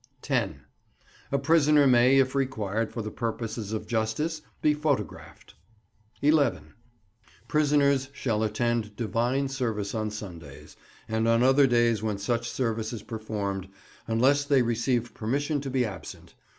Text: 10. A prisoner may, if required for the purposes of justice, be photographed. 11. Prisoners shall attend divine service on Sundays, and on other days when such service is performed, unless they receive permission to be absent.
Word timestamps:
10. 0.23 0.61
A 1.31 1.37
prisoner 1.37 1.85
may, 1.85 2.17
if 2.17 2.33
required 2.33 2.91
for 2.91 3.03
the 3.03 3.11
purposes 3.11 3.71
of 3.71 3.85
justice, 3.85 4.41
be 4.59 4.73
photographed. 4.73 5.53
11. 6.23 6.73
Prisoners 7.47 8.09
shall 8.11 8.41
attend 8.41 8.95
divine 8.95 9.47
service 9.47 9.93
on 9.93 10.09
Sundays, 10.09 10.75
and 11.07 11.27
on 11.27 11.43
other 11.43 11.67
days 11.67 12.01
when 12.01 12.17
such 12.17 12.49
service 12.49 12.91
is 12.93 13.03
performed, 13.03 13.69
unless 14.07 14.43
they 14.43 14.63
receive 14.63 15.13
permission 15.13 15.61
to 15.61 15.69
be 15.69 15.85
absent. 15.85 16.33